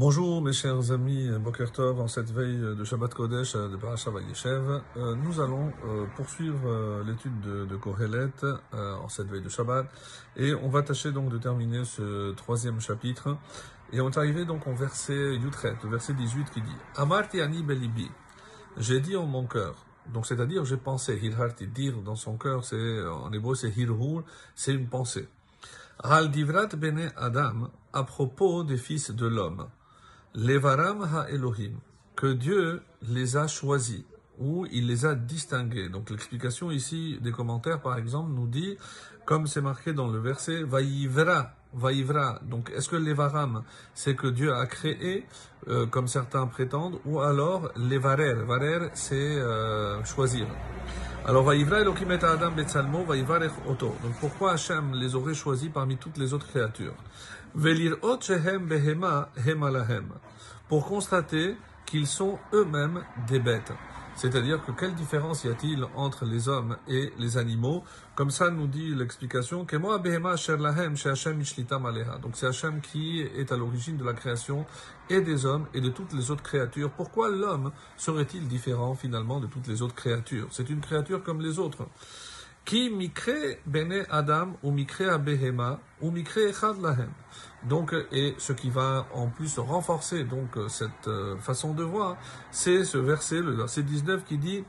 [0.00, 4.80] Bonjour mes chers amis Boker Tov, en cette veille de Shabbat Kodesh de Parashat Vayeshev,
[4.96, 8.30] euh, nous allons euh, poursuivre euh, l'étude de, de Kohelet
[8.72, 9.84] en cette veille de Shabbat.
[10.38, 13.36] Et on va tâcher donc de terminer ce troisième chapitre.
[13.92, 18.10] Et on est arrivé donc au verset Yutret, verset 18 qui dit Amarti ani belibi,
[18.78, 23.02] j'ai dit en mon cœur, donc c'est-à-dire j'ai pensé, hirharti, dire dans son cœur, c'est
[23.06, 24.24] en hébreu c'est hirhur,
[24.54, 25.28] c'est une pensée.
[26.02, 26.68] Hal divrat
[27.18, 29.66] Adam, à propos des fils de l'homme.
[30.34, 31.80] Levaram ha Elohim,
[32.14, 34.04] que Dieu les a choisis,
[34.38, 35.88] ou il les a distingués.
[35.88, 38.76] Donc l'explication ici des commentaires, par exemple, nous dit,
[39.24, 42.40] comme c'est marqué dans le verset, Vaïvra, Vaïvra.
[42.42, 45.26] Donc est-ce que Levaram, c'est que Dieu a créé,
[45.68, 48.34] euh, comme certains prétendent, ou alors Levarer.
[48.34, 50.46] Varer, c'est euh, choisir.
[51.30, 53.94] Alors, Vaïvra Elohim et Adam Betzalmo, Vaïvarech Oto.
[54.02, 56.96] Donc, pourquoi Hachem les aurait choisis parmi toutes les autres créatures?
[57.54, 60.08] Velirot Shehem Behema Hemalahem.
[60.68, 61.54] Pour constater
[61.86, 63.72] qu'ils sont eux-mêmes des bêtes.
[64.20, 67.82] C'est-à-dire que quelle différence y a-t-il entre les hommes et les animaux?
[68.14, 69.70] Comme ça nous dit l'explication Donc
[72.34, 74.66] c'est Hashem qui est à l'origine de la création
[75.08, 76.90] et des hommes et de toutes les autres créatures.
[76.90, 80.48] Pourquoi l'homme serait-il différent finalement de toutes les autres créatures?
[80.50, 81.88] C'est une créature comme les autres.
[82.64, 87.10] Qui mikre bene Adam ou mikre behema ou mikre echad lahem.
[87.62, 92.16] Donc, et ce qui va en plus renforcer donc cette euh, façon de voir,
[92.50, 94.64] c'est ce verset, le verset 19 qui dit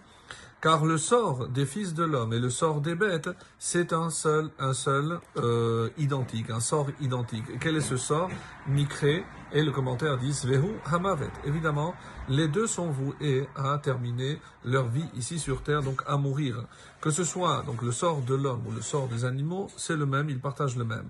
[0.61, 4.51] car le sort des fils de l'homme et le sort des bêtes, c'est un seul,
[4.59, 7.45] un seul euh, identique, un sort identique.
[7.53, 8.29] Et quel est ce sort?
[8.67, 11.31] Mikré, et le commentaire dit Svehu Hamavet.
[11.45, 11.95] Évidemment,
[12.29, 16.63] les deux sont voués à terminer leur vie ici sur terre, donc à mourir.
[17.01, 20.05] Que ce soit donc le sort de l'homme ou le sort des animaux, c'est le
[20.05, 21.09] même, ils partagent le même.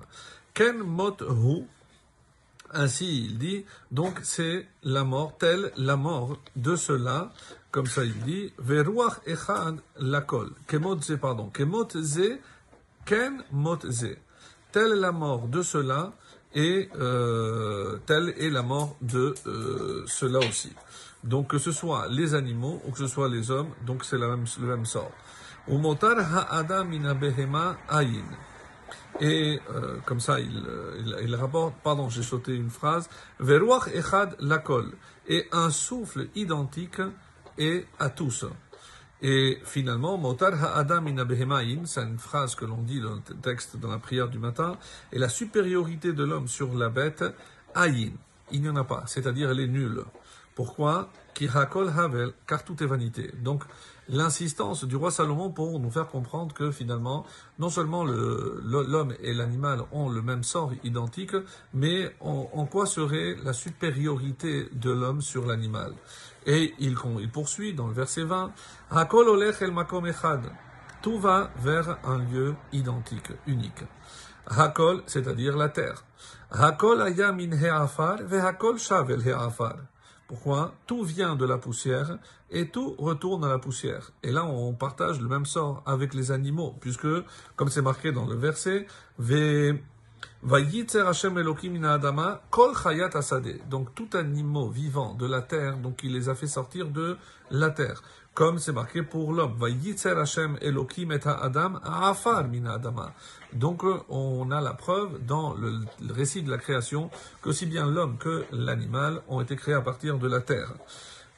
[0.53, 1.65] Ken mot hu,
[2.73, 7.31] ainsi il dit, donc c'est la mort, telle la mort de cela,
[7.71, 12.39] comme ça il dit, veruach echad lakol, kemot pardon, kemot ze,
[13.05, 14.17] ken mot ze,
[14.71, 16.13] telle la mort de cela,
[16.53, 20.71] et euh, telle est la mort de euh, cela aussi.
[21.23, 24.27] Donc que ce soit les animaux ou que ce soit les hommes, donc c'est le
[24.35, 25.11] même sort.
[25.67, 28.25] Umotar ha'adam behema ayin.
[29.19, 30.63] Et euh, comme ça, il,
[30.99, 33.07] il, il, rapporte, pardon, j'ai sauté une phrase,
[33.39, 34.91] Veruach echad lakol,
[35.27, 37.01] et un souffle identique
[37.57, 38.45] est à tous.
[39.21, 43.89] Et finalement, Motar ha'adam in c'est une phrase que l'on dit dans le texte, dans
[43.89, 44.77] la prière du matin,
[45.11, 47.23] et la supériorité de l'homme sur la bête,
[47.75, 48.13] ayin,
[48.51, 50.03] il n'y en a pas, c'est-à-dire elle est nulle.
[50.55, 51.09] Pourquoi
[52.47, 53.31] car tout est vanité.
[53.41, 53.63] Donc,
[54.09, 57.25] l'insistance du roi Salomon pour nous faire comprendre que finalement,
[57.59, 61.35] non seulement l'homme et l'animal ont le même sort identique,
[61.73, 65.93] mais en, quoi serait la supériorité de l'homme sur l'animal?
[66.45, 66.95] Et il,
[67.31, 68.51] poursuit dans le verset 20,
[68.91, 70.41] Hakol olech el makom echad.
[71.01, 73.83] Tout va vers un lieu identique, unique.
[74.47, 76.03] Hakol, c'est-à-dire la terre.
[76.51, 79.77] Hakol aya min he'afar, ve hakol shavel he'afar.
[80.31, 82.17] Pourquoi Tout vient de la poussière
[82.51, 84.11] et tout retourne à la poussière.
[84.23, 87.09] Et là, on partage le même sort avec les animaux, puisque,
[87.57, 88.87] comme c'est marqué dans le verset,
[93.69, 97.17] donc tout animal vivant de la terre, donc il les a fait sortir de
[97.49, 98.01] la terre
[98.33, 99.57] comme c'est marqué pour l'homme.
[103.53, 107.09] Donc on a la preuve dans le, récit de la création
[107.41, 110.73] que aussi bien l'homme que l'animal ont été créés à partir de la terre.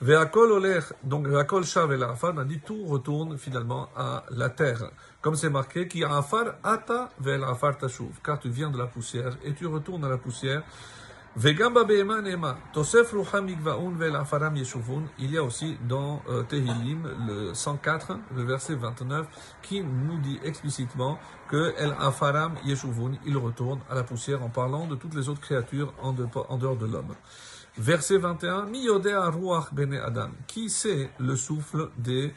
[0.02, 4.90] Donc Ve'akol shav et l'afar, on dit tout retourne finalement à la terre.
[5.22, 9.54] Comme c'est marqué, qui afar ata ve'elafar tashuv, car tu viens de la poussière et
[9.54, 10.64] tu retournes à la poussière.
[11.36, 11.50] Il
[15.32, 19.26] y a aussi dans euh, Tehillim, le 104, le verset 29,
[19.64, 21.18] qui nous dit explicitement
[21.50, 25.42] que El Afaram Yeshuvun, il retourne à la poussière en parlant de toutes les autres
[25.42, 27.16] créatures en, dehors de l'homme.
[27.80, 30.30] Verset 21, Mi Ruach Bene Adam.
[30.46, 32.32] Qui c'est le souffle des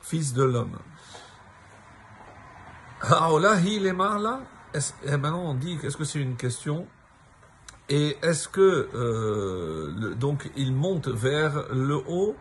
[0.00, 0.78] fils de l'homme?
[5.04, 6.86] Et maintenant on dit, est-ce que c'est une question
[7.88, 12.36] et est-ce que euh, donc il monte vers le haut,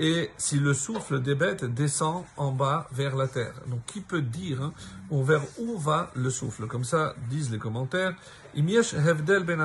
[0.00, 3.52] et si le souffle des bêtes descend en bas vers la terre.
[3.66, 4.72] Donc qui peut dire hein,
[5.22, 6.66] vers où va le souffle?
[6.66, 8.14] Comme ça disent les commentaires.
[9.44, 9.60] ben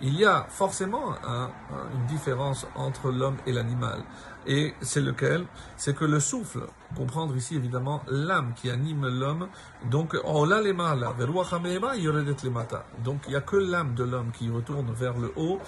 [0.00, 1.14] Il y a forcément
[1.94, 4.02] une différence entre l'homme et l'animal.
[4.46, 5.46] Et c'est lequel?
[5.76, 6.66] C'est que le souffle,
[6.96, 9.48] comprendre ici évidemment l'âme qui anime l'homme,
[9.90, 10.14] donc
[10.60, 10.74] les
[13.04, 15.60] Donc il n'y a que l'âme de l'homme qui retourne vers le haut.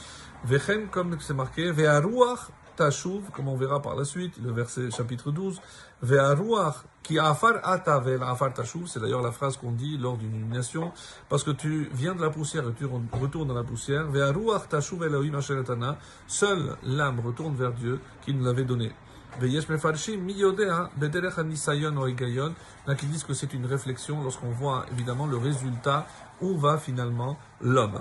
[0.90, 1.70] comme c'est marqué,
[2.76, 5.60] Tashuv, comme on verra par la suite, le verset chapitre 12,
[6.02, 10.92] Ve'aruach qui afar ata afar tashuv, c'est d'ailleurs la phrase qu'on dit lors d'une illumination,
[11.28, 15.02] parce que tu viens de la poussière et tu retournes dans la poussière, Ve'aruach tashuv
[15.04, 18.92] Elohim asheretana, seule l'âme retourne vers Dieu qui nous l'avait donné.
[19.38, 19.66] Ve'yesh
[22.96, 26.06] qui disent que c'est une réflexion lorsqu'on voit évidemment le résultat
[26.40, 28.00] où va finalement l'homme.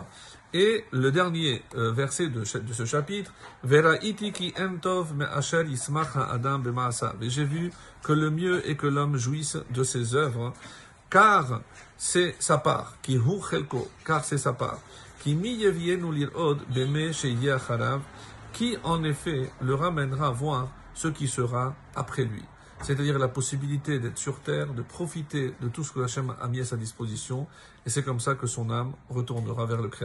[0.57, 3.34] Et le dernier euh, verset de, ce chapitre,
[3.68, 3.81] j'ai
[7.44, 10.54] vu que le mieux est que l'homme jouisse de ses œuvres,
[11.10, 11.60] car
[11.98, 13.42] c'est sa part, qui hu
[14.06, 14.80] car c'est sa part,
[15.19, 15.57] qui mi
[18.54, 22.44] qui en effet le ramènera voir ce qui sera après lui
[22.81, 26.60] c'est-à-dire la possibilité d'être sur terre, de profiter de tout ce que Hachem a mis
[26.60, 27.48] à sa disposition,
[27.86, 30.04] et c'est comme ça que son âme retournera vers le Créateur.